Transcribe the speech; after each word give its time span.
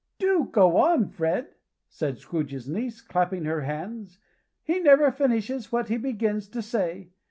"Do 0.17 0.49
go 0.51 0.77
on, 0.77 1.09
Fred," 1.09 1.53
said 1.87 2.17
Scrooge's 2.17 2.67
niece, 2.67 3.01
clapping 3.01 3.45
her 3.45 3.61
hands. 3.61 4.17
"He 4.63 4.79
never 4.79 5.11
finishes 5.11 5.71
what 5.71 5.89
he 5.89 5.97
begins 5.97 6.47
to 6.47 6.63
say! 6.63 7.09